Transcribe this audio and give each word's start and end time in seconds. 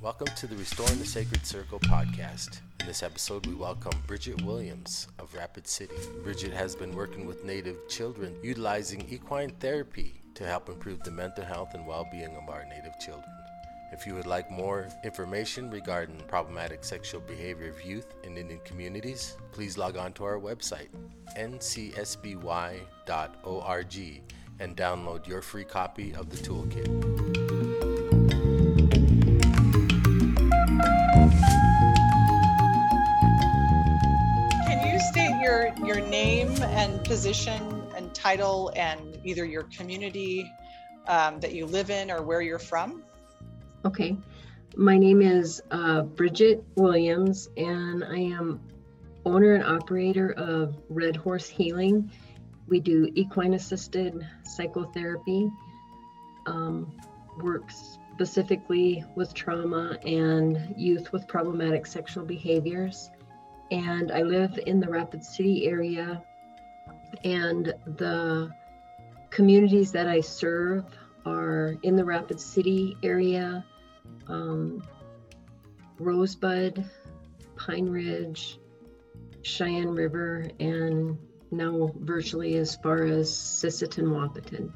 Welcome 0.00 0.28
to 0.36 0.46
the 0.46 0.54
Restoring 0.54 1.00
the 1.00 1.04
Sacred 1.04 1.44
Circle 1.44 1.80
podcast. 1.80 2.60
In 2.78 2.86
this 2.86 3.02
episode, 3.02 3.46
we 3.46 3.54
welcome 3.54 4.00
Bridget 4.06 4.40
Williams 4.42 5.08
of 5.18 5.34
Rapid 5.34 5.66
City. 5.66 5.96
Bridget 6.22 6.52
has 6.52 6.76
been 6.76 6.94
working 6.94 7.26
with 7.26 7.44
Native 7.44 7.88
children 7.88 8.36
utilizing 8.40 9.04
equine 9.10 9.50
therapy 9.58 10.22
to 10.34 10.46
help 10.46 10.68
improve 10.68 11.02
the 11.02 11.10
mental 11.10 11.44
health 11.44 11.74
and 11.74 11.84
well 11.84 12.06
being 12.12 12.36
of 12.36 12.48
our 12.48 12.64
Native 12.66 12.96
children. 13.00 13.28
If 13.90 14.06
you 14.06 14.14
would 14.14 14.26
like 14.26 14.48
more 14.52 14.86
information 15.02 15.68
regarding 15.68 16.20
problematic 16.28 16.84
sexual 16.84 17.20
behavior 17.22 17.68
of 17.68 17.84
youth 17.84 18.14
in 18.22 18.36
Indian 18.36 18.60
communities, 18.64 19.36
please 19.50 19.76
log 19.76 19.96
on 19.96 20.12
to 20.12 20.22
our 20.22 20.38
website, 20.38 20.90
ncsby.org, 21.36 22.78
and 24.60 24.76
download 24.76 25.26
your 25.26 25.42
free 25.42 25.64
copy 25.64 26.14
of 26.14 26.30
the 26.30 26.36
toolkit. 26.36 27.37
And 36.68 37.02
position 37.04 37.82
and 37.96 38.14
title 38.14 38.72
and 38.76 39.18
either 39.24 39.44
your 39.44 39.64
community 39.64 40.50
um, 41.06 41.40
that 41.40 41.54
you 41.54 41.66
live 41.66 41.90
in 41.90 42.10
or 42.10 42.22
where 42.22 42.40
you're 42.40 42.58
from? 42.58 43.02
Okay. 43.84 44.16
My 44.76 44.98
name 44.98 45.22
is 45.22 45.62
uh, 45.70 46.02
Bridget 46.02 46.62
Williams, 46.76 47.48
and 47.56 48.04
I 48.04 48.18
am 48.18 48.60
owner 49.24 49.54
and 49.54 49.64
operator 49.64 50.32
of 50.32 50.76
Red 50.88 51.16
Horse 51.16 51.48
Healing. 51.48 52.10
We 52.68 52.80
do 52.80 53.10
equine 53.14 53.54
assisted 53.54 54.26
psychotherapy, 54.44 55.50
um, 56.46 56.92
work 57.42 57.70
specifically 57.70 59.04
with 59.14 59.32
trauma 59.32 59.98
and 60.04 60.74
youth 60.76 61.12
with 61.12 61.26
problematic 61.26 61.86
sexual 61.86 62.24
behaviors. 62.24 63.10
And 63.70 64.12
I 64.12 64.22
live 64.22 64.58
in 64.66 64.80
the 64.80 64.88
Rapid 64.88 65.24
City 65.24 65.66
area, 65.66 66.22
and 67.24 67.72
the 67.96 68.50
communities 69.30 69.92
that 69.92 70.08
I 70.08 70.20
serve 70.20 70.84
are 71.26 71.76
in 71.82 71.96
the 71.96 72.04
Rapid 72.04 72.40
City 72.40 72.96
area, 73.02 73.64
um, 74.28 74.82
Rosebud, 75.98 76.84
Pine 77.56 77.88
Ridge, 77.88 78.58
Cheyenne 79.42 79.90
River, 79.90 80.48
and 80.60 81.18
now 81.50 81.92
virtually 82.00 82.56
as 82.56 82.76
far 82.76 83.04
as 83.04 83.30
Sisseton, 83.30 84.08
Wahpeton. 84.08 84.72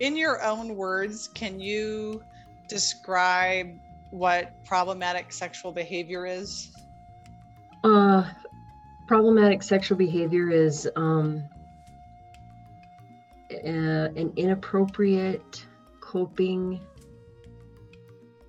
In 0.00 0.16
your 0.16 0.42
own 0.42 0.76
words, 0.76 1.28
can 1.34 1.60
you 1.60 2.22
describe 2.68 3.68
what 4.10 4.64
problematic 4.64 5.32
sexual 5.32 5.72
behavior 5.72 6.26
is? 6.26 6.70
Uh, 7.82 8.24
problematic 9.06 9.62
sexual 9.62 9.98
behavior 9.98 10.50
is 10.50 10.88
um, 10.96 11.42
uh, 13.52 14.08
an 14.16 14.32
inappropriate 14.36 15.64
coping 16.00 16.80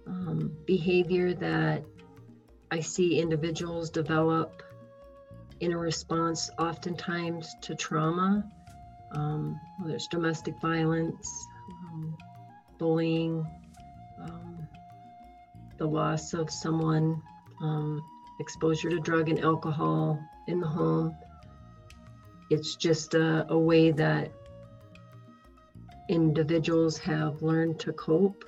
um, 0.08 0.56
behavior 0.66 1.34
that 1.34 1.84
I 2.72 2.80
see 2.80 3.20
individuals 3.20 3.90
develop 3.90 4.64
in 5.60 5.72
a 5.72 5.78
response, 5.78 6.50
oftentimes 6.58 7.56
to 7.62 7.76
trauma, 7.76 8.44
um, 9.12 9.60
whether 9.80 9.96
it's 9.96 10.08
domestic 10.08 10.56
violence, 10.62 11.48
um, 11.70 12.18
bullying, 12.78 13.46
um, 14.22 14.68
the 15.78 15.86
loss 15.86 16.34
of 16.34 16.50
someone, 16.50 17.22
um, 17.62 18.02
exposure 18.40 18.90
to 18.90 19.00
drug 19.00 19.30
and 19.30 19.40
alcohol 19.40 20.20
in 20.48 20.60
the 20.60 20.68
home. 20.68 21.16
It's 22.50 22.76
just 22.76 23.14
a, 23.14 23.46
a 23.50 23.58
way 23.58 23.92
that 23.92 24.32
individuals 26.10 26.98
have 27.00 27.42
learned 27.42 27.80
to 27.80 27.94
cope. 27.94 28.46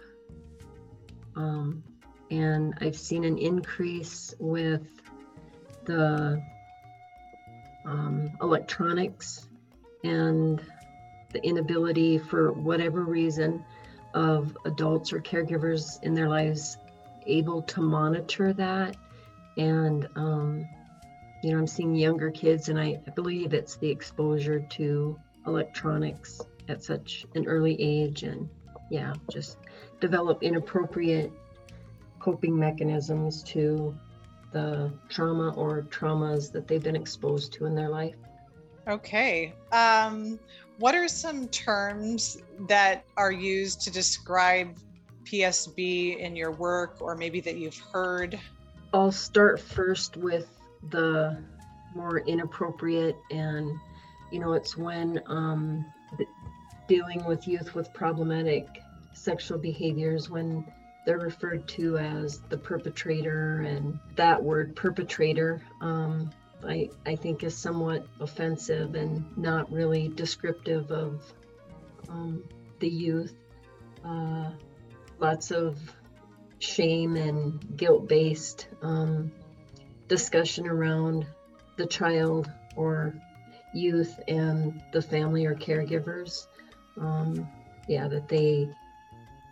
Um, 1.36 1.84
and 2.30 2.74
I've 2.82 2.98
seen 2.98 3.24
an 3.24 3.38
increase 3.38 4.36
with 4.40 4.88
the 5.86 6.44
um, 7.86 8.32
electronics 8.42 9.48
and 10.04 10.62
the 11.32 11.44
inability, 11.44 12.18
for 12.18 12.52
whatever 12.52 13.04
reason, 13.04 13.64
of 14.14 14.58
adults 14.66 15.14
or 15.14 15.20
caregivers 15.20 16.02
in 16.04 16.14
their 16.14 16.28
lives 16.28 16.78
able 17.26 17.62
to 17.64 17.82
monitor 17.82 18.54
that. 18.54 18.96
And, 19.58 20.08
um, 20.16 20.68
you 21.44 21.52
know, 21.52 21.58
I'm 21.58 21.68
seeing 21.68 21.96
younger 21.96 22.32
kids, 22.32 22.70
and 22.70 22.80
I, 22.80 23.00
I 23.08 23.12
believe 23.12 23.54
it's 23.54 23.78
the 23.78 23.90
exposure 23.90 24.60
to 24.60 25.20
electronics 25.46 26.42
at 26.68 26.84
such 26.84 27.26
an 27.36 27.48
early 27.48 27.82
age 27.82 28.24
and 28.24 28.50
yeah 28.90 29.14
just 29.32 29.58
develop 30.02 30.44
inappropriate 30.44 31.32
coping 32.20 32.58
mechanisms 32.58 33.44
to 33.44 33.98
the 34.52 34.92
trauma 35.08 35.54
or 35.56 35.84
traumas 35.84 36.52
that 36.52 36.68
they've 36.68 36.84
been 36.84 36.96
exposed 36.98 37.54
to 37.54 37.66
in 37.66 37.74
their 37.76 37.88
life 37.88 38.16
Okay. 38.88 39.54
Um, 39.74 40.40
what 40.80 40.96
are 40.96 41.10
some 41.10 41.50
terms 41.50 42.38
that 42.70 43.04
are 43.18 43.32
used 43.32 43.82
to 43.82 43.92
describe 43.92 44.78
PSB 45.26 46.18
in 46.20 46.36
your 46.38 46.52
work 46.52 46.96
or 47.02 47.16
maybe 47.16 47.42
that 47.42 47.58
you've 47.58 47.78
heard? 47.78 48.40
I'll 48.94 49.12
start 49.12 49.60
first 49.60 50.18
with 50.18 50.48
the 50.90 51.38
more 51.96 52.20
inappropriate 52.20 53.18
and 53.32 53.72
you 54.32 54.40
know 54.40 54.54
it's 54.54 54.78
when 54.78 55.22
um, 55.28 55.86
dealing 56.88 57.24
with 57.26 57.48
youth 57.48 57.74
with 57.76 57.92
problematic 57.94 58.68
sexual 59.14 59.58
behaviors 59.58 60.30
when 60.30 60.66
they're 61.06 61.20
referred 61.20 61.68
to 61.68 61.98
as 61.98 62.42
the 62.50 62.58
perpetrator 62.58 63.62
and 63.62 63.98
that 64.16 64.42
word 64.42 64.76
perpetrator 64.76 65.62
um, 65.82 66.30
I, 66.66 66.90
I 67.06 67.16
think 67.16 67.44
is 67.44 67.56
somewhat 67.56 68.06
offensive 68.20 68.96
and 68.96 69.26
not 69.38 69.72
really 69.72 70.08
descriptive 70.10 70.92
of 70.92 71.22
um, 72.10 72.44
the 72.80 72.90
youth. 72.90 73.34
Uh, 74.04 74.52
lots 75.20 75.52
of 75.52 75.80
shame 76.60 77.16
and 77.16 77.78
guilt 77.78 78.08
based 78.08 78.68
um, 78.82 79.32
discussion 80.08 80.68
around 80.68 81.26
the 81.78 81.86
child 81.86 82.52
or 82.76 83.14
youth 83.74 84.20
and 84.28 84.82
the 84.94 85.02
family 85.02 85.46
or 85.46 85.56
caregivers. 85.56 86.48
Um, 87.00 87.48
yeah 87.88 88.08
that 88.08 88.28
they 88.28 88.70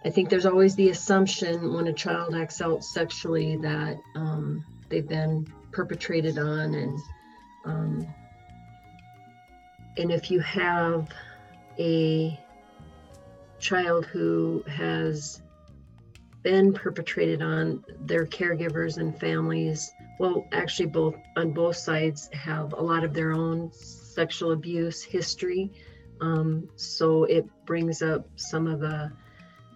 i 0.03 0.09
think 0.09 0.29
there's 0.29 0.45
always 0.45 0.75
the 0.75 0.89
assumption 0.89 1.73
when 1.73 1.87
a 1.87 1.93
child 1.93 2.35
acts 2.35 2.61
out 2.61 2.83
sexually 2.83 3.57
that 3.57 3.97
um, 4.15 4.63
they've 4.89 5.07
been 5.07 5.47
perpetrated 5.71 6.37
on 6.37 6.73
and 6.75 6.99
um, 7.65 8.07
and 9.97 10.11
if 10.11 10.29
you 10.29 10.39
have 10.41 11.09
a 11.79 12.39
child 13.59 14.05
who 14.05 14.63
has 14.67 15.41
been 16.45 16.71
perpetrated 16.71 17.41
on 17.41 17.83
their 18.01 18.23
caregivers 18.23 18.97
and 18.97 19.19
families. 19.19 19.91
Well 20.19 20.47
actually 20.51 20.85
both 20.85 21.15
on 21.35 21.53
both 21.53 21.75
sides 21.75 22.29
have 22.33 22.73
a 22.73 22.81
lot 22.81 23.03
of 23.03 23.15
their 23.15 23.33
own 23.33 23.71
sexual 23.73 24.51
abuse 24.51 25.01
history. 25.01 25.71
Um, 26.21 26.69
so 26.75 27.23
it 27.23 27.47
brings 27.65 28.03
up 28.03 28.29
some 28.35 28.67
of 28.67 28.79
the 28.79 29.11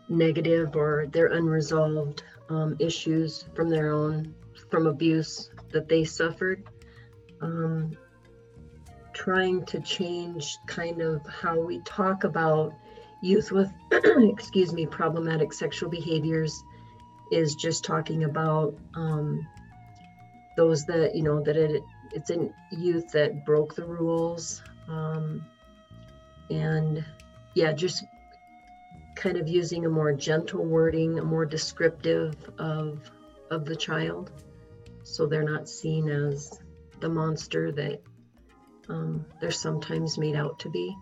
negative 0.10 0.76
or 0.76 1.08
their 1.12 1.30
unresolved 1.34 2.22
um, 2.50 2.76
issues 2.78 3.46
from 3.56 3.72
their 3.72 3.92
own 3.92 4.36
from 4.70 4.86
abuse 4.86 5.50
that 5.72 5.90
they 5.90 6.04
suffered. 6.04 6.70
Um, 7.42 7.98
trying 9.14 9.66
to 9.66 9.80
change 9.80 10.56
kind 10.68 11.02
of 11.02 11.26
how 11.26 11.60
we 11.60 11.80
talk 11.80 12.26
about 12.26 12.74
youth 13.22 13.52
with 13.52 13.72
excuse 13.92 14.74
me 14.74 14.86
problematic 14.86 15.54
sexual 15.54 15.90
behaviors 15.90 16.64
is 17.32 17.56
just 17.56 17.84
talking 17.84 18.24
about 18.24 18.76
um, 18.96 19.48
those 20.58 20.86
that 20.86 21.16
you 21.16 21.24
know 21.24 21.42
that 21.44 21.56
it 21.56 21.84
it's 22.12 22.30
in 22.30 22.54
youth 22.72 23.12
that 23.12 23.46
broke 23.46 23.76
the 23.76 23.86
rules 23.86 24.62
um, 24.88 25.46
and 26.50 27.04
yeah 27.56 27.72
just 27.72 28.04
kind 29.16 29.38
of 29.38 29.48
using 29.48 29.86
a 29.86 29.90
more 29.90 30.14
gentle 30.14 30.66
wording 30.66 31.20
a 31.20 31.24
more 31.24 31.46
descriptive 31.46 32.36
of 32.58 33.12
of 33.52 33.66
the 33.66 33.76
child 33.76 34.32
so 35.04 35.26
they're 35.26 35.44
not 35.44 35.68
seen 35.68 36.10
as 36.10 36.60
the 37.00 37.10
monster 37.10 37.72
that 37.72 38.02
um, 38.88 39.26
they're 39.40 39.52
sometimes 39.52 40.18
made 40.18 40.36
out 40.36 40.60
to 40.60 40.70
be 40.70 40.96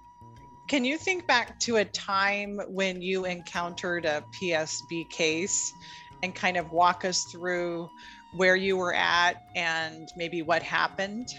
Can 0.67 0.83
you 0.83 0.97
think 0.97 1.25
back 1.27 1.57
to 1.61 1.77
a 1.77 1.85
time 1.85 2.59
when 2.67 3.01
you 3.01 3.23
encountered 3.23 4.03
a 4.03 4.21
PSB 4.41 5.09
case 5.09 5.71
and 6.23 6.35
kind 6.35 6.57
of 6.57 6.73
walk 6.73 7.05
us 7.05 7.23
through 7.31 7.89
where 8.35 8.57
you 8.57 8.75
were 8.75 8.93
at 8.93 9.43
and 9.55 10.09
maybe 10.17 10.41
what 10.41 10.61
happened? 10.61 11.29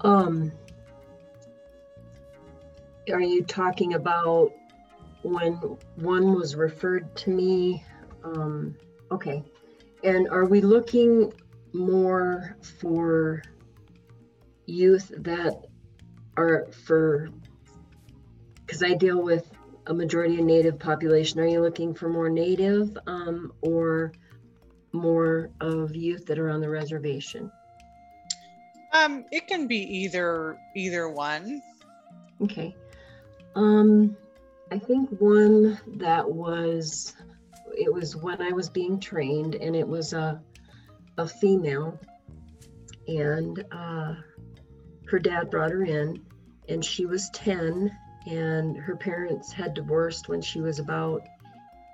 Um, 0.00 0.52
are 3.12 3.20
you 3.20 3.44
talking 3.44 3.92
about 3.92 4.52
when 5.22 5.54
one 5.96 6.34
was 6.34 6.56
referred 6.56 7.14
to 7.16 7.30
me? 7.30 7.84
Um, 8.24 8.74
okay. 9.10 9.44
And 10.02 10.28
are 10.30 10.46
we 10.46 10.62
looking 10.62 11.30
more 11.74 12.56
for 12.80 13.42
youth 14.64 15.12
that 15.18 15.66
are 16.36 16.66
for, 16.84 17.28
because 18.64 18.82
I 18.82 18.94
deal 18.94 19.22
with 19.22 19.50
a 19.86 19.94
majority 19.94 20.38
of 20.38 20.44
native 20.44 20.78
population, 20.78 21.40
are 21.40 21.46
you 21.46 21.60
looking 21.60 21.94
for 21.94 22.08
more 22.08 22.28
native 22.28 22.96
um, 23.06 23.52
or 23.60 24.12
more 24.92 25.50
of 25.60 25.96
youth 25.96 26.26
that 26.26 26.38
are 26.38 26.50
on 26.50 26.60
the 26.60 26.68
reservation? 26.68 27.50
Um, 28.92 29.24
it 29.32 29.46
can 29.46 29.66
be 29.66 29.78
either 29.78 30.58
either 30.76 31.08
one. 31.08 31.62
Okay. 32.42 32.76
Um, 33.54 34.16
I 34.70 34.78
think 34.78 35.10
one 35.18 35.78
that 35.96 36.28
was 36.28 37.14
it 37.76 37.92
was 37.92 38.14
when 38.16 38.42
I 38.42 38.50
was 38.50 38.68
being 38.68 39.00
trained, 39.00 39.54
and 39.54 39.74
it 39.74 39.86
was 39.86 40.12
a 40.12 40.40
a 41.18 41.26
female, 41.26 41.98
and 43.08 43.64
uh, 43.72 44.14
her 45.12 45.18
dad 45.18 45.50
brought 45.50 45.70
her 45.70 45.84
in, 45.84 46.24
and 46.70 46.82
she 46.82 47.04
was 47.04 47.28
ten, 47.30 47.94
and 48.26 48.78
her 48.78 48.96
parents 48.96 49.52
had 49.52 49.74
divorced 49.74 50.28
when 50.30 50.40
she 50.40 50.60
was 50.60 50.78
about 50.78 51.22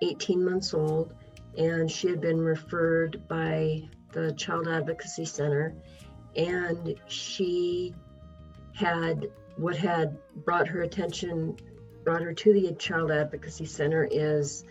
18 0.03 0.45
months 0.45 0.73
old, 0.73 1.13
and 1.57 1.91
she 1.91 2.09
had 2.09 2.21
been 2.21 2.41
referred 2.41 3.27
by 3.27 3.83
the 4.13 4.33
Child 4.35 4.69
Advocacy 4.69 5.25
Center, 5.25 5.75
and 6.37 6.95
she 7.09 7.93
had 8.73 9.29
what 9.57 9.77
had 9.77 10.17
brought 10.45 10.69
her 10.69 10.83
attention, 10.83 11.57
brought 12.05 12.23
her 12.23 12.33
to 12.33 12.53
the 12.53 12.73
Child 12.77 13.11
Advocacy 13.11 13.67
Center 13.67 14.07
is 14.09 14.65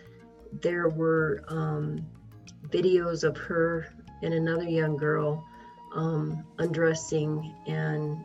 there 0.62 0.88
were 0.88 1.44
um, 1.48 2.06
videos 2.70 3.24
of 3.24 3.36
her 3.36 3.92
and 4.22 4.32
another 4.32 4.64
young 4.64 4.96
girl 4.96 5.44
um, 5.94 6.44
undressing 6.58 7.54
and 7.66 8.24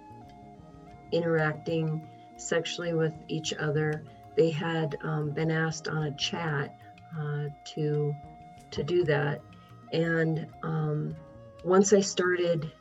interacting 1.14 2.08
sexually 2.38 2.94
with 2.94 3.14
each 3.28 3.54
other. 3.54 4.04
They 4.36 4.50
had 4.50 4.98
um, 5.04 5.32
been 5.32 5.52
asked 5.52 5.88
on 5.88 6.04
a 6.04 6.16
chat 6.18 6.76
uh, 7.18 7.46
to 7.76 8.16
to 8.72 8.84
do 8.84 9.04
that, 9.04 9.42
and 9.92 10.48
um, 10.64 11.16
once 11.64 11.94
I 11.94 12.02
started, 12.02 12.72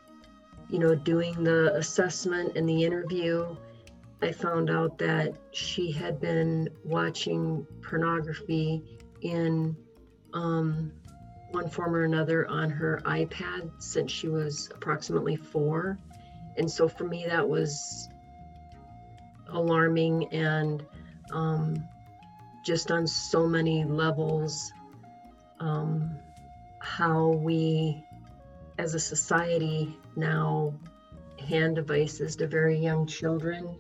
you 0.71 0.79
know, 0.79 0.95
doing 0.95 1.45
the 1.45 1.75
assessment 1.75 2.57
and 2.57 2.67
the 2.67 2.83
interview, 2.83 3.55
I 4.23 4.33
found 4.33 4.71
out 4.71 4.99
that 4.99 5.35
she 5.51 5.93
had 5.93 6.21
been 6.21 6.71
watching 6.85 7.67
pornography 7.83 8.83
in 9.21 9.77
um, 10.33 10.93
one 11.51 11.69
form 11.69 11.95
or 11.95 12.05
another 12.05 12.49
on 12.49 12.71
her 12.71 13.03
iPad 13.05 13.71
since 13.79 14.11
she 14.11 14.29
was 14.29 14.71
approximately 14.75 15.37
four. 15.37 15.99
And 16.57 16.71
so 16.71 16.89
for 16.89 17.05
me, 17.05 17.27
that 17.27 17.49
was 17.49 18.09
alarming 19.53 20.33
and 20.33 20.85
um, 21.33 21.89
just 22.65 22.91
on 22.91 23.07
so 23.07 23.47
many 23.47 23.85
levels 23.85 24.73
um, 25.61 26.19
how 26.81 27.29
we 27.29 28.05
as 28.79 28.95
a 28.95 29.01
society 29.01 29.97
now 30.17 30.75
hand 31.49 31.77
devices 31.77 32.37
to 32.37 32.47
very 32.47 32.79
young 32.79 33.07
children 33.07 33.77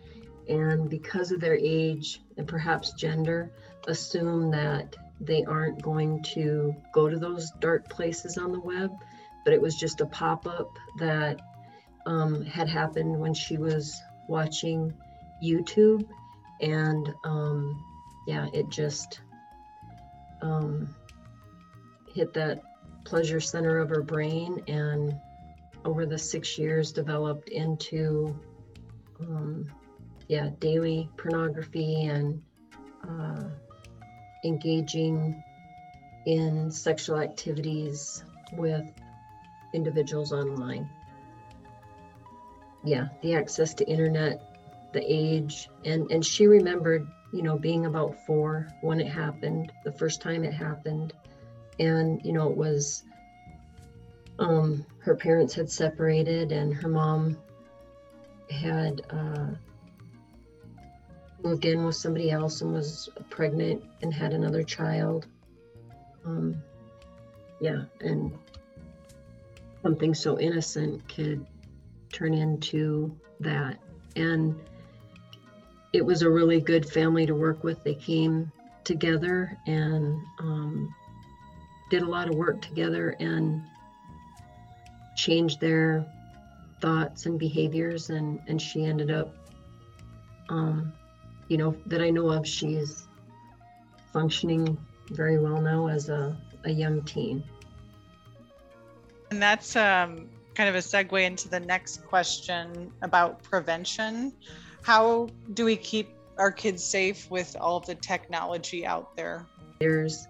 and 0.49 0.89
because 0.91 1.31
of 1.31 1.41
their 1.41 1.57
age 1.57 2.21
and 2.37 2.47
perhaps 2.49 2.93
gender 2.93 3.51
assume 3.87 4.51
that 4.51 4.97
they 5.21 5.45
aren't 5.45 5.81
going 5.83 6.23
to 6.23 6.75
go 6.93 7.09
to 7.09 7.19
those 7.19 7.51
dark 7.61 7.89
places 7.89 8.39
on 8.39 8.53
the 8.53 8.61
web 8.61 8.91
but 9.45 9.53
it 9.53 9.61
was 9.61 9.77
just 9.77 10.01
a 10.01 10.07
pop-up 10.07 10.71
that 10.99 11.41
um, 12.07 12.45
had 12.45 12.69
happened 12.69 13.19
when 13.19 13.35
she 13.35 13.57
was 13.57 14.01
watching 14.29 14.93
YouTube, 15.43 16.07
and 16.61 17.13
um, 17.25 17.83
yeah, 18.27 18.47
it 18.53 18.69
just 18.69 19.21
um, 20.41 20.95
hit 22.15 22.33
that 22.35 22.63
pleasure 23.05 23.41
center 23.41 23.79
of 23.79 23.89
her 23.89 24.03
brain, 24.03 24.63
and 24.69 25.15
over 25.85 26.07
the 26.07 26.19
six 26.19 26.59
years, 26.59 26.93
developed 26.93 27.49
into 27.49 28.39
um, 29.21 29.67
yeah 30.29 30.51
daily 30.61 31.11
pornography 31.17 32.05
and 32.05 32.43
uh, 33.09 33.45
engaging 34.45 35.43
in 36.27 36.71
sexual 36.71 37.19
activities 37.19 38.23
with 38.53 38.85
individuals 39.75 40.33
online. 40.33 40.89
Yeah, 42.85 43.09
the 43.23 43.35
access 43.35 43.75
to 43.75 43.89
internet 43.89 44.52
the 44.93 45.03
age. 45.07 45.69
And 45.85 46.11
and 46.11 46.25
she 46.25 46.47
remembered 46.47 47.07
you 47.33 47.43
know 47.43 47.59
being 47.59 47.87
about 47.87 48.19
four 48.27 48.69
when 48.81 49.01
it 49.01 49.09
happened 49.09 49.73
the 49.85 49.93
first 49.93 50.21
time 50.21 50.45
it 50.45 50.53
happened. 50.53 51.13
And 51.79 52.25
you 52.25 52.33
know 52.33 52.51
it 52.51 52.57
was 52.57 53.05
um 54.39 54.85
her 55.01 55.15
parents 55.15 55.55
had 55.55 55.71
separated 55.71 56.53
and 56.53 56.75
her 56.75 56.89
mom 56.89 57.39
had 58.51 59.03
uh 59.11 59.47
moved 61.43 61.65
in 61.65 61.85
with 61.85 61.97
somebody 61.97 62.31
else 62.31 62.61
and 62.61 62.73
was 62.73 63.09
pregnant 63.31 63.83
and 64.03 64.13
had 64.13 64.33
another 64.33 64.63
child. 64.63 65.27
Um 66.25 66.63
yeah 67.61 67.85
and 68.01 68.33
something 69.83 70.15
so 70.15 70.39
innocent 70.39 71.07
could 71.09 71.45
turn 72.13 72.35
into 72.35 73.17
that. 73.41 73.79
And 74.17 74.61
it 75.93 76.05
was 76.05 76.23
a 76.23 76.31
really 76.31 76.61
good 76.61 76.89
family 76.89 77.27
to 77.27 77.35
work 77.35 77.63
with. 77.65 77.83
They 77.85 77.95
came 77.95 78.51
together 78.85 79.59
and 79.67 80.21
um, 80.39 80.95
did 81.91 82.03
a 82.03 82.07
lot 82.07 82.29
of 82.29 82.35
work 82.35 82.63
together 82.63 83.17
and 83.21 83.63
changed 85.17 85.61
their 85.61 86.07
thoughts 86.81 87.27
and 87.27 87.39
behaviors. 87.39 88.11
And, 88.11 88.41
and 88.49 88.61
she 88.61 88.85
ended 88.85 89.11
up, 89.11 89.35
um, 90.49 90.93
you 91.49 91.59
know, 91.59 91.77
that 91.87 92.01
I 92.01 92.11
know 92.11 92.31
of, 92.31 92.47
she's 92.47 93.07
functioning 94.13 94.79
very 95.11 95.39
well 95.39 95.61
now 95.61 95.89
as 95.89 96.09
a, 96.09 96.37
a 96.65 96.71
young 96.71 97.03
teen. 97.03 97.45
And 99.31 99.43
that's 99.43 99.77
um, 99.77 100.29
kind 100.55 100.69
of 100.69 100.75
a 100.75 100.79
segue 100.79 101.23
into 101.23 101.49
the 101.49 101.61
next 101.61 102.05
question 102.07 102.91
about 103.03 103.43
prevention 103.43 104.33
how 104.83 105.29
do 105.55 105.65
we 105.65 105.77
keep 105.77 106.11
our 106.39 106.53
kids 106.53 106.85
safe 106.85 107.31
with 107.31 107.57
all 107.61 107.81
the 107.81 107.95
technology 107.95 108.85
out 108.87 109.17
there? 109.17 109.47
There's, 109.81 110.29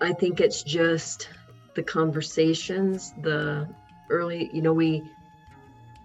I 0.00 0.12
think 0.12 0.40
it's 0.40 0.62
just 0.62 1.28
the 1.74 1.82
conversations, 1.82 3.14
the 3.22 3.68
early, 4.10 4.50
you 4.52 4.62
know, 4.62 4.72
we 4.72 5.02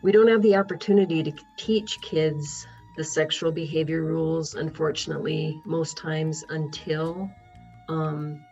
we 0.02 0.12
don't 0.12 0.30
have 0.30 0.42
the 0.42 0.56
opportunity 0.56 1.24
to 1.24 1.34
teach 1.58 2.00
kids 2.02 2.66
the 2.96 3.04
sexual 3.04 3.52
behavior 3.52 4.02
rules, 4.02 4.56
unfortunately, 4.56 5.62
most 5.66 5.98
times 5.98 6.44
until 6.50 7.30
um, 7.90 8.44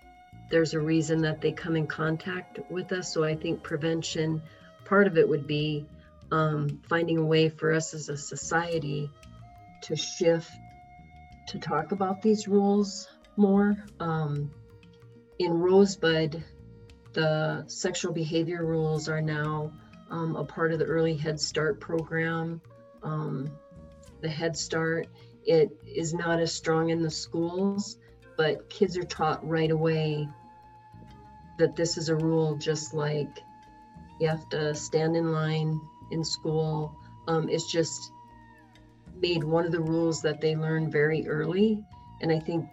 there's 0.49 0.73
a 0.73 0.79
reason 0.79 1.21
that 1.21 1.41
they 1.41 1.51
come 1.51 1.75
in 1.75 1.87
contact 1.87 2.59
with 2.69 2.91
us. 2.91 3.13
So 3.13 3.23
I 3.23 3.35
think 3.35 3.63
prevention, 3.63 4.41
part 4.85 5.07
of 5.07 5.17
it 5.17 5.27
would 5.27 5.47
be 5.47 5.85
um, 6.31 6.81
finding 6.89 7.17
a 7.17 7.25
way 7.25 7.49
for 7.49 7.73
us 7.73 7.93
as 7.93 8.09
a 8.09 8.17
society 8.17 9.09
to 9.83 9.95
shift 9.95 10.51
to 11.47 11.59
talk 11.59 11.91
about 11.91 12.21
these 12.21 12.47
rules 12.47 13.07
more. 13.37 13.77
Um, 13.99 14.51
in 15.39 15.53
Rosebud, 15.53 16.43
the 17.13 17.63
sexual 17.67 18.11
behavior 18.11 18.65
rules 18.65 19.07
are 19.07 19.21
now 19.21 19.71
um, 20.09 20.35
a 20.35 20.43
part 20.43 20.71
of 20.71 20.79
the 20.79 20.85
early 20.85 21.15
Head 21.15 21.39
Start 21.39 21.79
program. 21.79 22.61
Um, 23.03 23.49
the 24.21 24.29
Head 24.29 24.57
Start, 24.57 25.07
it 25.45 25.69
is 25.85 26.13
not 26.13 26.39
as 26.39 26.53
strong 26.53 26.89
in 26.89 27.01
the 27.01 27.11
schools, 27.11 27.97
but 28.35 28.69
kids 28.69 28.97
are 28.97 29.03
taught 29.03 29.47
right 29.47 29.71
away 29.71 30.27
that 31.59 31.75
this 31.75 31.97
is 31.97 32.09
a 32.09 32.15
rule 32.15 32.55
just 32.55 32.93
like 32.93 33.39
you 34.19 34.27
have 34.27 34.47
to 34.49 34.75
stand 34.75 35.15
in 35.15 35.31
line 35.31 35.79
in 36.11 36.23
school 36.23 36.95
um, 37.27 37.49
is 37.49 37.65
just 37.65 38.11
made 39.19 39.43
one 39.43 39.65
of 39.65 39.71
the 39.71 39.81
rules 39.81 40.21
that 40.21 40.41
they 40.41 40.55
learn 40.55 40.91
very 40.91 41.27
early. 41.27 41.83
And 42.21 42.31
I 42.31 42.39
think 42.39 42.65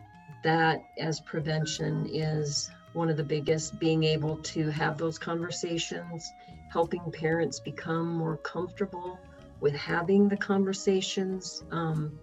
that 0.43 0.85
as 0.99 1.21
prevention 1.21 2.07
is 2.11 2.71
one 2.93 3.09
of 3.09 3.17
the 3.17 3.25
biggest 3.25 3.79
being 3.81 4.05
able 4.05 4.37
to 4.37 4.71
have 4.71 4.99
those 4.99 5.19
conversations 5.19 6.31
helping 6.71 7.11
parents 7.13 7.61
become 7.61 8.07
more 8.07 8.37
comfortable 8.39 9.19
with 9.61 9.75
having 9.75 10.29
the 10.29 10.37
conversations 10.37 11.65
um, 11.71 12.19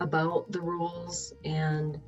about 0.00 0.50
the 0.50 0.60
rules 0.60 1.32
and 1.44 2.00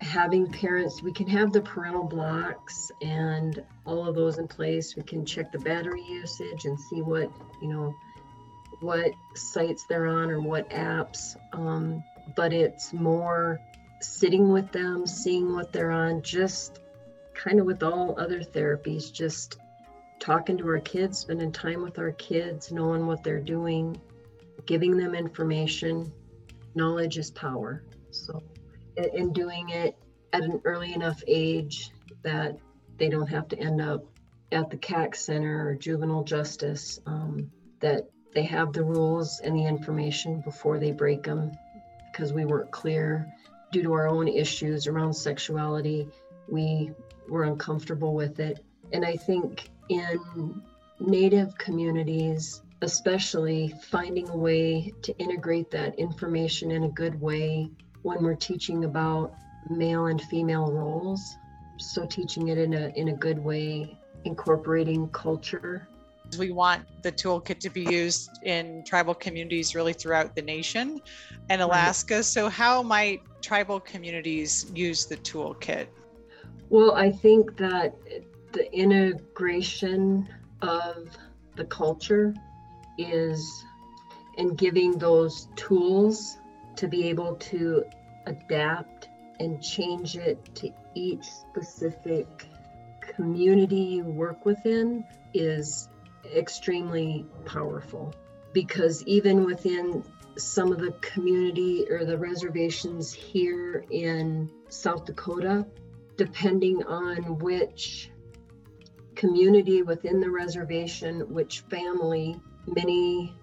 having 0.00 0.50
parents 0.50 1.02
we 1.02 1.12
can 1.12 1.26
have 1.26 1.52
the 1.52 1.60
parental 1.60 2.04
blocks 2.04 2.90
and 3.02 3.62
all 3.84 4.06
of 4.06 4.14
those 4.14 4.38
in 4.38 4.48
place. 4.48 4.96
We 4.96 5.02
can 5.02 5.24
check 5.26 5.52
the 5.52 5.58
battery 5.58 6.02
usage 6.02 6.64
and 6.64 6.78
see 6.78 7.02
what 7.02 7.30
you 7.60 7.68
know 7.68 7.94
what 8.80 9.12
sites 9.34 9.84
they're 9.88 10.06
on 10.06 10.30
or 10.30 10.40
what 10.40 10.68
apps 10.70 11.36
um, 11.52 12.02
but 12.34 12.52
it's 12.52 12.92
more 12.92 13.60
sitting 14.00 14.50
with 14.50 14.72
them 14.72 15.06
seeing 15.06 15.52
what 15.52 15.72
they're 15.72 15.90
on 15.90 16.22
just 16.22 16.80
kind 17.34 17.60
of 17.60 17.66
with 17.66 17.82
all 17.82 18.18
other 18.18 18.40
therapies 18.40 19.12
just 19.12 19.58
talking 20.18 20.56
to 20.56 20.66
our 20.66 20.80
kids 20.80 21.18
spending 21.18 21.52
time 21.52 21.82
with 21.82 21.98
our 21.98 22.12
kids 22.12 22.72
knowing 22.72 23.06
what 23.06 23.22
they're 23.22 23.40
doing 23.40 24.00
giving 24.66 24.96
them 24.96 25.14
information. 25.14 26.12
Knowledge 26.74 27.18
is 27.18 27.30
power 27.30 27.82
so 28.10 28.42
and 28.96 29.34
doing 29.34 29.70
it 29.70 29.96
at 30.32 30.42
an 30.42 30.60
early 30.64 30.92
enough 30.92 31.22
age 31.26 31.90
that 32.22 32.56
they 32.98 33.08
don't 33.08 33.28
have 33.28 33.48
to 33.48 33.58
end 33.58 33.80
up 33.80 34.04
at 34.52 34.70
the 34.70 34.76
CAC 34.76 35.16
Center 35.16 35.68
or 35.68 35.74
juvenile 35.74 36.24
justice, 36.24 37.00
um, 37.06 37.50
that 37.80 38.08
they 38.34 38.42
have 38.42 38.72
the 38.72 38.84
rules 38.84 39.40
and 39.40 39.56
the 39.56 39.64
information 39.64 40.40
before 40.40 40.78
they 40.78 40.92
break 40.92 41.22
them 41.22 41.52
because 42.12 42.32
we 42.32 42.44
weren't 42.44 42.70
clear 42.70 43.26
due 43.72 43.82
to 43.82 43.92
our 43.92 44.08
own 44.08 44.28
issues 44.28 44.86
around 44.86 45.14
sexuality. 45.14 46.08
We 46.48 46.92
were 47.28 47.44
uncomfortable 47.44 48.14
with 48.14 48.40
it. 48.40 48.64
And 48.92 49.04
I 49.04 49.16
think 49.16 49.70
in 49.88 50.62
Native 50.98 51.56
communities, 51.56 52.60
especially 52.82 53.74
finding 53.82 54.28
a 54.28 54.36
way 54.36 54.92
to 55.02 55.16
integrate 55.18 55.70
that 55.70 55.98
information 55.98 56.70
in 56.70 56.84
a 56.84 56.88
good 56.88 57.20
way 57.20 57.70
when 58.02 58.22
we're 58.22 58.34
teaching 58.34 58.84
about 58.84 59.34
male 59.68 60.06
and 60.06 60.20
female 60.22 60.70
roles. 60.70 61.36
So 61.78 62.06
teaching 62.06 62.48
it 62.48 62.58
in 62.58 62.74
a 62.74 62.88
in 62.96 63.08
a 63.08 63.14
good 63.14 63.38
way, 63.38 63.98
incorporating 64.24 65.08
culture. 65.10 65.88
We 66.38 66.52
want 66.52 66.84
the 67.02 67.10
toolkit 67.10 67.58
to 67.60 67.70
be 67.70 67.82
used 67.82 68.30
in 68.44 68.84
tribal 68.84 69.14
communities 69.14 69.74
really 69.74 69.92
throughout 69.92 70.36
the 70.36 70.42
nation 70.42 71.00
and 71.48 71.60
Alaska. 71.60 72.16
Right. 72.16 72.24
So 72.24 72.48
how 72.48 72.82
might 72.82 73.22
tribal 73.42 73.80
communities 73.80 74.70
use 74.74 75.06
the 75.06 75.16
toolkit? 75.16 75.88
Well, 76.68 76.92
I 76.94 77.10
think 77.10 77.56
that 77.56 77.94
the 78.52 78.72
integration 78.72 80.28
of 80.62 81.08
the 81.56 81.64
culture 81.64 82.34
is 82.98 83.64
and 84.38 84.56
giving 84.56 84.98
those 84.98 85.48
tools 85.56 86.38
to 86.80 86.88
be 86.88 87.08
able 87.10 87.34
to 87.34 87.84
adapt 88.24 89.10
and 89.38 89.62
change 89.62 90.16
it 90.16 90.42
to 90.54 90.70
each 90.94 91.26
specific 91.26 92.46
community 93.02 93.76
you 93.76 94.04
work 94.04 94.46
within 94.46 95.04
is 95.34 95.90
extremely 96.34 97.26
powerful. 97.44 98.14
Because 98.54 99.02
even 99.02 99.44
within 99.44 100.02
some 100.38 100.72
of 100.72 100.78
the 100.78 100.92
community 101.02 101.84
or 101.90 102.06
the 102.06 102.16
reservations 102.16 103.12
here 103.12 103.84
in 103.90 104.50
South 104.70 105.04
Dakota, 105.04 105.66
depending 106.16 106.82
on 106.84 107.38
which 107.40 108.10
community 109.16 109.82
within 109.82 110.18
the 110.18 110.30
reservation, 110.30 111.20
which 111.30 111.60
family, 111.68 112.40
many 112.66 113.36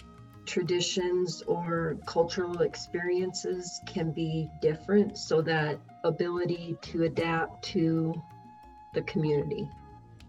traditions 0.47 1.43
or 1.43 1.97
cultural 2.05 2.61
experiences 2.61 3.81
can 3.85 4.11
be 4.11 4.49
different 4.61 5.17
so 5.17 5.41
that 5.41 5.79
ability 6.03 6.77
to 6.81 7.03
adapt 7.03 7.63
to 7.65 8.13
the 8.93 9.01
community. 9.03 9.69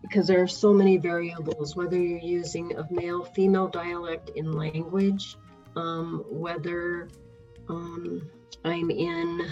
Because 0.03 0.27
there 0.27 0.43
are 0.43 0.49
so 0.49 0.73
many 0.73 0.97
variables 0.97 1.75
whether 1.75 1.97
you're 1.97 2.19
using 2.19 2.77
a 2.77 2.87
male 2.91 3.25
female 3.25 3.69
dialect 3.69 4.31
in 4.37 4.53
language 4.53 5.37
um, 5.79 6.25
whether 6.29 7.09
um, 7.69 8.29
i'm 8.65 8.91
in 8.91 9.47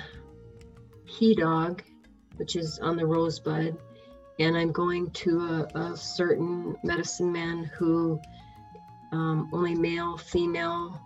he 1.04 1.34
dog 1.34 1.82
which 2.36 2.56
is 2.56 2.78
on 2.80 2.96
the 2.96 3.06
rosebud 3.06 3.76
and 4.38 4.56
i'm 4.56 4.72
going 4.72 5.10
to 5.10 5.40
a, 5.74 5.78
a 5.78 5.96
certain 5.96 6.76
medicine 6.82 7.32
man 7.32 7.64
who 7.76 8.20
um, 9.12 9.48
only 9.52 9.74
male, 9.74 10.16
female 10.16 11.00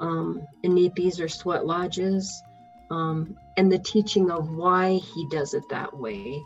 um, 0.00 0.42
inipis 0.64 1.20
or 1.20 1.28
sweat 1.28 1.66
lodges, 1.66 2.42
um, 2.90 3.36
and 3.56 3.70
the 3.70 3.78
teaching 3.78 4.30
of 4.30 4.50
why 4.50 4.94
he 4.94 5.26
does 5.28 5.54
it 5.54 5.68
that 5.70 5.96
way 5.96 6.42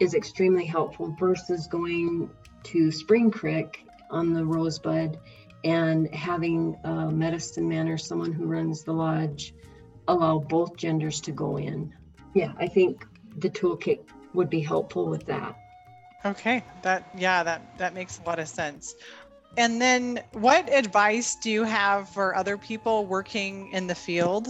is 0.00 0.14
extremely 0.14 0.64
helpful 0.64 1.14
versus 1.18 1.66
going 1.66 2.30
to 2.64 2.90
Spring 2.90 3.30
Creek 3.30 3.86
on 4.10 4.32
the 4.32 4.44
Rosebud 4.44 5.18
and 5.64 6.12
having 6.14 6.76
a 6.84 7.10
medicine 7.10 7.68
man 7.68 7.88
or 7.88 7.98
someone 7.98 8.32
who 8.32 8.46
runs 8.46 8.82
the 8.82 8.92
lodge 8.92 9.54
allow 10.08 10.38
both 10.38 10.76
genders 10.76 11.20
to 11.22 11.32
go 11.32 11.56
in. 11.56 11.94
Yeah, 12.34 12.52
I 12.58 12.66
think 12.66 13.06
the 13.36 13.50
toolkit 13.50 14.00
would 14.34 14.50
be 14.50 14.60
helpful 14.60 15.08
with 15.08 15.26
that. 15.26 15.56
Okay, 16.24 16.62
that 16.82 17.04
yeah, 17.16 17.42
that 17.42 17.78
that 17.78 17.94
makes 17.94 18.20
a 18.20 18.22
lot 18.22 18.38
of 18.38 18.48
sense. 18.48 18.94
And 19.56 19.80
then, 19.80 20.20
what 20.32 20.72
advice 20.72 21.36
do 21.36 21.50
you 21.50 21.64
have 21.64 22.08
for 22.08 22.34
other 22.34 22.56
people 22.56 23.04
working 23.04 23.70
in 23.72 23.86
the 23.86 23.94
field? 23.94 24.48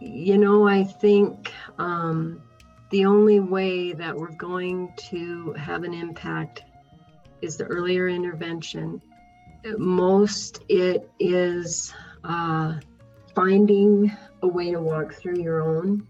You 0.00 0.38
know, 0.38 0.66
I 0.66 0.84
think 0.84 1.52
um, 1.78 2.42
the 2.90 3.04
only 3.04 3.40
way 3.40 3.92
that 3.92 4.16
we're 4.16 4.32
going 4.32 4.92
to 5.10 5.52
have 5.52 5.84
an 5.84 5.92
impact 5.92 6.62
is 7.42 7.56
the 7.56 7.64
earlier 7.64 8.08
intervention. 8.08 9.02
Most 9.76 10.62
it 10.68 11.10
is 11.18 11.92
uh, 12.24 12.74
finding 13.34 14.16
a 14.42 14.48
way 14.48 14.70
to 14.70 14.80
walk 14.80 15.14
through 15.14 15.40
your 15.42 15.62
own 15.62 16.06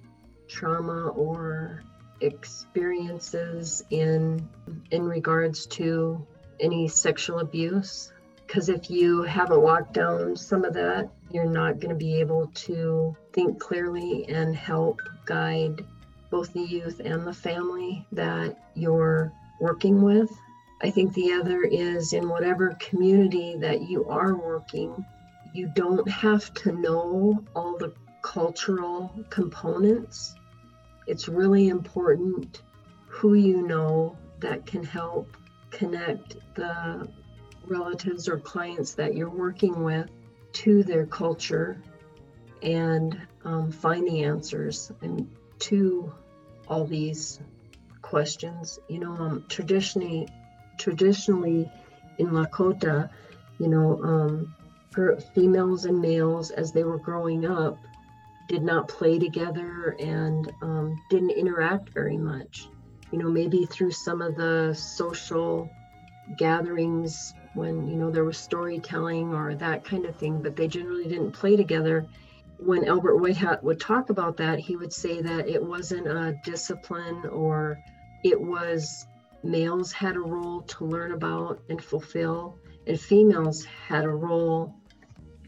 trauma 0.49 1.09
or 1.09 1.83
experiences 2.21 3.83
in 3.91 4.49
in 4.91 5.05
regards 5.05 5.67
to 5.67 6.27
any 6.61 6.89
sexual 6.89 7.39
abuse. 7.39 8.13
Because 8.47 8.69
if 8.69 8.91
you 8.91 9.23
haven't 9.23 9.61
walked 9.61 9.93
down 9.93 10.37
some 10.37 10.65
of 10.65 10.75
that, 10.75 11.11
you're 11.31 11.51
not 11.51 11.81
going 11.81 11.91
to 11.91 11.97
be 11.99 12.21
able 12.21 12.47
to 12.55 13.17
think 13.33 13.59
clearly 13.59 14.29
and 14.29 14.55
help 14.55 15.01
guide 15.25 15.85
both 16.31 16.53
the 16.53 16.63
youth 16.63 17.01
and 17.05 17.27
the 17.27 17.33
family 17.33 18.07
that 18.13 18.57
you're 18.75 19.33
working 19.61 20.03
with. 20.03 20.31
I 20.83 20.91
think 20.91 21.15
the 21.15 21.33
other 21.33 21.63
is 21.63 22.13
in 22.13 22.29
whatever 22.29 22.77
community 22.79 23.57
that 23.59 23.83
you 23.89 24.09
are 24.09 24.35
working, 24.35 25.05
you 25.55 25.67
don't 25.75 26.09
have 26.09 26.53
to 26.55 26.73
know 26.73 27.43
all 27.55 27.79
the 27.79 27.93
cultural 28.23 29.11
components. 29.31 30.35
It's 31.07 31.29
really 31.29 31.69
important 31.69 32.63
who 33.07 33.35
you 33.35 33.67
know 33.67 34.17
that 34.41 34.67
can 34.67 34.85
help 34.85 35.35
connect 35.71 36.37
the 36.55 37.09
relatives 37.67 38.29
or 38.29 38.39
clients 38.39 38.95
that 38.95 39.15
you're 39.15 39.31
working 39.31 39.83
with 39.83 40.09
to 40.53 40.83
their 40.83 41.07
culture 41.07 41.81
and 42.63 43.21
um, 43.45 43.71
find 43.71 44.07
the 44.07 44.25
answers 44.25 44.91
and 45.03 45.29
to 45.59 46.13
all 46.69 46.85
these 46.85 47.41
questions. 48.03 48.79
You 48.89 49.01
know, 49.01 49.17
um, 49.17 49.45
traditionally, 49.49 50.29
traditionally 50.79 51.71
in 52.19 52.29
Lakota, 52.29 53.11
you 53.59 53.69
know, 53.69 54.03
um, 54.03 54.55
females 55.35 55.85
and 55.85 56.01
males 56.01 56.51
as 56.51 56.73
they 56.73 56.85
were 56.85 56.99
growing 56.99 57.45
up 57.45 57.79
did 58.49 58.63
not 58.63 58.89
play 58.89 59.19
together 59.19 59.97
and 59.99 60.51
um, 60.63 61.03
didn't 61.11 61.33
interact 61.33 61.91
very 61.91 62.17
much 62.17 62.69
you 63.13 63.19
know, 63.19 63.31
maybe 63.31 63.67
through 63.67 63.93
some 63.93 64.21
of 64.21 64.37
the 64.37 64.75
social 64.75 65.71
gatherings 66.37 67.35
when, 67.55 67.89
you 67.89 67.97
know, 67.97 68.11
there 68.11 68.25
was 68.25 68.37
storytelling 68.37 69.33
or 69.33 69.55
that 69.55 69.85
kind 69.85 70.05
of 70.05 70.17
thing, 70.17 70.43
but 70.43 70.57
they 70.57 70.69
generally 70.69 71.09
didn't 71.09 71.33
play 71.33 71.57
together. 71.57 72.07
When 72.59 72.87
Albert 72.87 73.17
White 73.19 73.37
Hat 73.37 73.63
would 73.63 73.81
talk 73.81 74.11
about 74.11 74.37
that, 74.39 74.59
he 74.59 74.77
would 74.77 74.93
say 74.93 75.23
that 75.23 75.49
it 75.49 75.63
wasn't 75.63 76.07
a 76.07 76.39
discipline 76.45 77.25
or 77.27 77.79
it 78.25 78.41
was 78.41 79.07
males 79.45 79.93
had 79.93 80.17
a 80.17 80.21
role 80.21 80.63
to 80.63 80.85
learn 80.85 81.13
about 81.13 81.61
and 81.69 81.83
fulfill, 81.83 82.59
and 82.87 82.99
females 82.99 83.65
had 83.65 84.05
a 84.05 84.09
role 84.09 84.75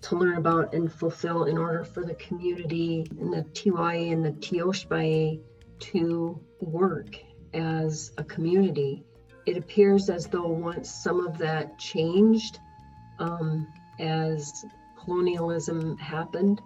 to 0.02 0.16
learn 0.16 0.36
about 0.36 0.74
and 0.74 0.92
fulfill 0.92 1.44
in 1.44 1.58
order 1.58 1.82
for 1.82 2.04
the 2.04 2.14
community 2.14 3.04
and 3.18 3.32
the 3.32 3.42
Tiwahe 3.42 4.12
and 4.12 4.24
the 4.24 4.30
Tiospaye 4.30 5.40
to 5.80 6.40
work 6.60 7.16
as 7.54 8.12
a 8.18 8.24
community. 8.24 9.04
It 9.46 9.56
appears 9.56 10.10
as 10.10 10.26
though 10.26 10.48
once 10.48 10.90
some 10.90 11.26
of 11.26 11.38
that 11.38 11.78
changed, 11.78 12.58
um, 13.18 13.66
as 13.98 14.64
colonialism 14.96 15.96
happened, 15.96 16.60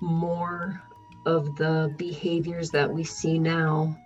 more 0.00 0.80
of 1.26 1.56
the 1.56 1.92
behaviors 1.96 2.70
that 2.70 2.92
we 2.92 3.02
see 3.04 3.38
now 3.38 3.96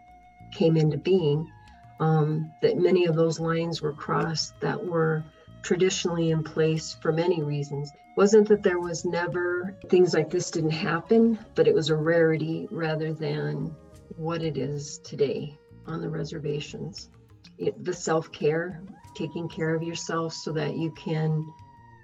came 0.53 0.77
into 0.77 0.97
being. 0.97 1.53
Um, 2.01 2.53
that 2.63 2.79
many 2.79 3.07
of 3.07 3.17
those 3.17 3.41
lines 3.41 3.83
were 3.83 3.93
crossed 3.93 4.59
that 4.61 4.87
were 4.87 5.25
traditionally 5.63 6.31
in 6.31 6.45
place 6.45 6.97
for 7.03 7.13
many 7.13 7.43
reasons. 7.43 7.91
It 7.91 8.17
wasn't 8.17 8.49
that 8.49 8.63
there 8.63 8.79
was 8.79 9.05
never 9.05 9.77
things 9.89 10.15
like 10.15 10.31
this 10.31 10.51
didn't 10.51 10.71
happen, 10.71 11.39
but 11.57 11.67
it 11.67 11.75
was 11.75 11.91
a 11.91 11.97
rarity 11.97 12.69
rather 12.71 13.13
than 13.13 13.75
what 14.19 14.43
it 14.43 14.59
is 14.59 14.99
today 14.99 15.57
on 15.87 16.01
the 16.01 16.09
reservations. 16.09 17.09
It, 17.57 17.83
the 17.85 17.93
self 17.93 18.31
care, 18.31 18.83
taking 19.15 19.49
care 19.49 19.75
of 19.75 19.83
yourself 19.83 20.33
so 20.33 20.53
that 20.53 20.77
you 20.77 20.91
can 20.91 21.47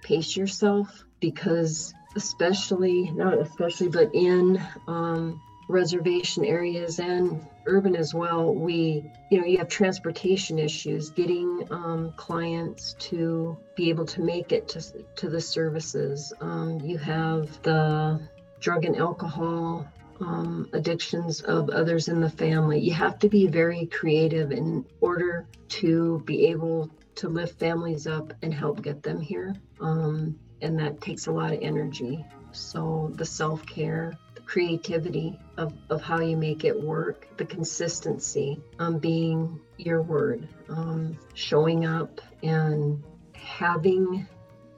pace 0.03 0.37
yourself, 0.37 1.05
because 1.21 1.93
especially, 2.17 3.11
not 3.11 3.39
especially, 3.39 3.89
but 3.89 4.15
in 4.15 4.61
um, 4.87 5.41
reservation 5.69 6.45
areas 6.45 6.99
and 6.99 7.45
urban 7.67 7.97
as 7.97 8.15
well, 8.15 8.55
we, 8.55 9.11
you 9.31 9.41
know, 9.41 9.47
you 9.47 9.59
have 9.59 9.69
transportation 9.69 10.59
issues, 10.59 11.11
getting 11.11 11.67
um, 11.71 12.13
clients 12.17 12.95
to 12.99 13.57
be 13.75 13.89
able 13.89 14.05
to 14.05 14.21
make 14.21 14.53
it 14.53 14.69
to, 14.69 14.81
to 15.17 15.29
the 15.29 15.41
services. 15.41 16.33
Um, 16.41 16.81
you 16.81 16.99
have 16.99 17.63
the 17.63 18.21
drug 18.61 18.85
and 18.85 18.97
alcohol 18.97 19.87
um, 20.21 20.69
addictions 20.73 21.41
of 21.43 21.71
others 21.71 22.09
in 22.09 22.21
the 22.21 22.31
family. 22.31 22.81
You 22.81 22.93
have 22.95 23.19
to 23.21 23.29
be 23.29 23.47
very 23.47 23.87
creative 23.87 24.53
in 24.53 24.85
order 25.01 25.47
to 25.69 26.23
be 26.25 26.47
able 26.47 26.91
to 27.17 27.29
lift 27.29 27.59
families 27.59 28.07
up 28.07 28.33
and 28.43 28.53
help 28.53 28.83
get 28.83 29.03
them 29.03 29.21
here. 29.21 29.55
Um, 29.81 30.39
and 30.63 30.79
that 30.79 31.01
takes 31.01 31.27
a 31.27 31.33
lot 31.33 31.53
of 31.53 31.61
energy. 31.63 32.25
So 32.53 33.13
the 33.15 33.25
self 33.25 33.65
care, 33.67 34.17
the 34.35 34.41
creativity 34.43 35.39
of, 35.57 35.75
of 35.91 36.03
how 36.03 36.21
you 36.21 36.37
make 36.37 36.65
it 36.65 36.81
work, 36.81 37.29
the 37.37 37.45
consistency 37.45 38.61
um, 38.79 38.99
being 38.99 39.61
your 39.77 40.03
word, 40.03 40.49
um, 40.69 41.19
showing 41.35 41.85
up 41.85 42.21
and 42.43 43.03
having 43.33 44.27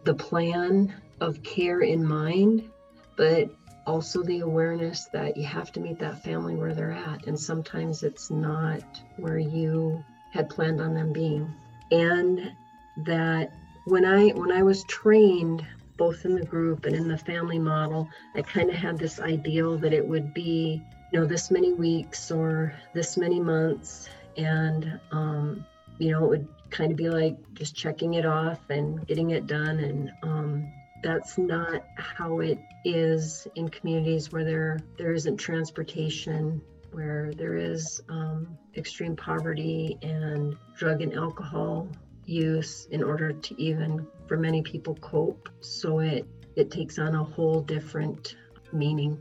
the 0.04 0.14
plan 0.14 0.94
of 1.20 1.42
care 1.42 1.80
in 1.80 2.04
mind, 2.04 2.70
but 3.16 3.50
also 3.86 4.22
the 4.22 4.40
awareness 4.40 5.06
that 5.12 5.36
you 5.36 5.44
have 5.44 5.72
to 5.72 5.80
meet 5.80 5.98
that 6.00 6.22
family 6.22 6.56
where 6.56 6.74
they're 6.74 6.92
at. 6.92 7.26
And 7.26 7.38
sometimes 7.38 8.02
it's 8.02 8.30
not 8.30 8.82
where 9.16 9.38
you 9.38 10.04
had 10.32 10.50
planned 10.50 10.80
on 10.80 10.94
them 10.94 11.12
being. 11.12 11.54
And 11.90 12.52
that 12.98 13.52
when 13.84 14.04
I 14.04 14.30
when 14.30 14.50
I 14.50 14.62
was 14.62 14.84
trained 14.84 15.64
both 15.96 16.24
in 16.24 16.34
the 16.34 16.44
group 16.44 16.84
and 16.84 16.94
in 16.94 17.08
the 17.08 17.16
family 17.16 17.58
model, 17.58 18.08
I 18.34 18.42
kind 18.42 18.68
of 18.68 18.76
had 18.76 18.98
this 18.98 19.20
ideal 19.20 19.78
that 19.78 19.92
it 19.92 20.06
would 20.06 20.34
be, 20.34 20.82
you 21.12 21.20
know, 21.20 21.26
this 21.26 21.50
many 21.50 21.72
weeks 21.72 22.30
or 22.30 22.74
this 22.92 23.16
many 23.16 23.40
months. 23.40 24.08
And, 24.36 25.00
um, 25.10 25.64
you 25.98 26.10
know, 26.10 26.24
it 26.24 26.28
would 26.28 26.48
kind 26.70 26.90
of 26.90 26.98
be 26.98 27.08
like 27.08 27.36
just 27.54 27.74
checking 27.74 28.14
it 28.14 28.26
off 28.26 28.60
and 28.68 29.06
getting 29.06 29.30
it 29.30 29.46
done. 29.46 29.78
And 29.78 30.12
um, 30.22 30.72
that's 31.02 31.38
not 31.38 31.84
how 31.96 32.40
it 32.40 32.58
is 32.84 33.46
in 33.54 33.68
communities 33.68 34.32
where 34.32 34.44
there 34.44 34.78
there 34.96 35.12
isn't 35.12 35.36
transportation 35.36 36.60
where 36.96 37.30
there 37.34 37.56
is 37.56 38.00
um, 38.08 38.56
extreme 38.74 39.14
poverty 39.14 39.98
and 40.02 40.56
drug 40.78 41.02
and 41.02 41.12
alcohol 41.12 41.86
use 42.24 42.88
in 42.90 43.02
order 43.02 43.32
to 43.32 43.60
even 43.60 44.06
for 44.26 44.36
many 44.36 44.62
people 44.62 44.94
cope. 44.96 45.48
So 45.60 45.98
it 46.00 46.26
it 46.56 46.70
takes 46.70 46.98
on 46.98 47.14
a 47.14 47.22
whole 47.22 47.60
different 47.60 48.36
meaning. 48.72 49.18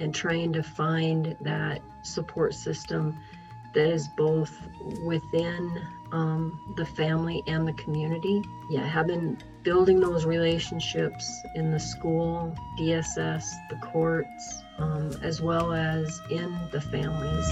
And 0.00 0.14
trying 0.14 0.52
to 0.52 0.62
find 0.62 1.36
that 1.42 1.82
support 2.04 2.54
system 2.54 3.18
that 3.74 3.90
is 3.90 4.06
both 4.16 4.52
within 5.04 5.82
um, 6.12 6.74
the 6.76 6.86
family 6.86 7.42
and 7.48 7.66
the 7.66 7.72
community. 7.72 8.42
Yeah 8.70 8.86
having 8.86 9.42
building 9.68 10.00
those 10.00 10.24
relationships 10.24 11.44
in 11.54 11.70
the 11.70 11.78
school 11.78 12.56
dss 12.78 13.44
the 13.68 13.76
courts 13.76 14.62
um, 14.78 15.12
as 15.22 15.42
well 15.42 15.74
as 15.74 16.22
in 16.30 16.58
the 16.70 16.80
families 16.80 17.46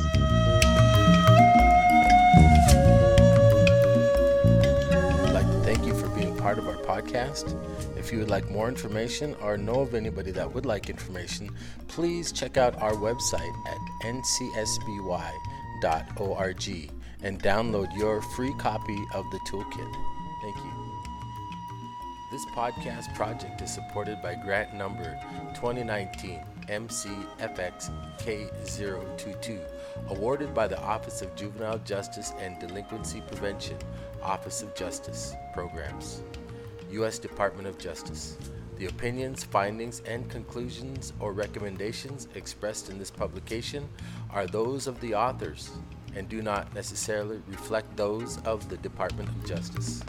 Like 5.31 5.45
to 5.45 5.61
thank 5.63 5.85
you 5.85 5.93
for 5.93 6.09
being 6.19 6.35
part 6.39 6.57
of 6.57 6.67
our 6.67 6.77
podcast. 6.77 7.55
If 7.99 8.11
you 8.11 8.19
would 8.21 8.31
like 8.31 8.51
more 8.51 8.69
information 8.69 9.37
or 9.43 9.59
know 9.59 9.81
of 9.81 9.95
anybody 9.95 10.31
that 10.31 10.51
would 10.55 10.65
like 10.65 10.89
information, 10.89 11.51
please 11.87 12.33
check 12.33 12.57
out 12.57 12.81
our 12.81 12.95
website 12.95 13.55
at 13.69 13.79
ncsby.org 14.15 15.85
and 17.23 17.43
download 17.43 17.95
your 17.95 18.23
free 18.23 18.55
copy 18.59 19.05
of 19.13 19.31
the 19.31 19.39
toolkit. 19.51 20.16
This 22.29 22.45
podcast 22.47 23.15
project 23.15 23.63
is 23.63 23.73
supported 23.73 24.21
by 24.21 24.35
grant 24.35 24.75
number 24.75 25.17
2019 25.55 26.41
MCFX 26.69 27.93
K022, 28.19 29.61
awarded 30.09 30.53
by 30.53 30.67
the 30.67 30.81
Office 30.83 31.23
of 31.23 31.37
Juvenile 31.37 31.79
Justice 31.79 32.33
and 32.41 32.59
Delinquency 32.59 33.21
Prevention, 33.29 33.77
Office 34.25 34.61
of 34.63 34.75
Justice 34.75 35.37
Programs, 35.55 36.23
U.S. 36.91 37.21
Department 37.21 37.69
of 37.69 37.79
Justice. 37.79 38.37
The 38.77 38.87
opinions, 38.87 39.45
findings, 39.45 40.01
and 40.01 40.29
conclusions 40.29 41.13
or 41.21 41.33
recommendations 41.33 42.27
expressed 42.35 42.91
in 42.91 42.99
this 42.99 43.11
publication 43.11 43.89
are 44.31 44.49
those 44.49 44.89
of 44.89 45.01
the 45.01 45.15
authors 45.15 45.71
and 46.17 46.29
do 46.29 46.43
not 46.43 46.75
necessarily 46.75 47.41
reflect 47.47 47.97
those 47.97 48.39
of 48.43 48.69
the 48.69 48.79
Department 48.79 49.29
of 49.29 49.47
Justice. 49.47 50.03